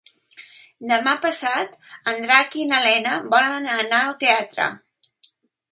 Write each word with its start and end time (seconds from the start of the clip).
Demà 0.91 1.13
passat 1.25 1.77
en 2.13 2.25
Drac 2.25 2.59
i 2.63 2.67
na 2.73 2.81
Lena 2.87 3.15
volen 3.37 3.69
anar 3.77 4.03
al 4.09 4.19
teatre. 4.27 4.71